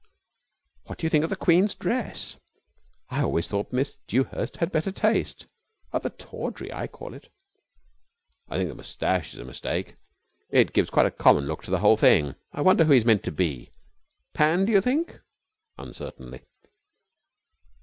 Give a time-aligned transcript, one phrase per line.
[0.85, 2.35] "What do you think of the Queen's dress?
[3.11, 5.45] I always thought Miss Dewhurst had better taste.
[5.93, 7.29] Rather tawdry, I call it."
[8.49, 9.97] "I think the moustache is a mistake.
[10.49, 12.33] It gives quite a common look to the whole thing.
[12.51, 13.69] I wonder who he's meant to be?
[14.33, 15.21] Pan, do you think?"
[15.77, 16.41] uncertainly.